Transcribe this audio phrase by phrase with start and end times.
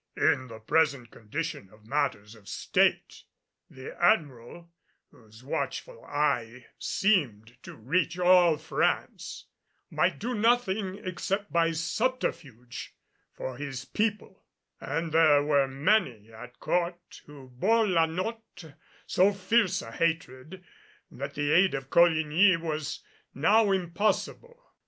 [0.17, 3.21] In the present condition of matters of state,
[3.69, 4.71] the Admiral,
[5.11, 9.45] whose watchful eye seemed to reach all France,
[9.91, 12.95] might do nothing except by subterfuge
[13.33, 14.43] for his people;
[14.79, 18.73] and there were many at court who bore La Notte
[19.05, 20.63] so fierce a hatred
[21.11, 23.03] that the aid of Coligny was
[23.35, 24.59] now impossible.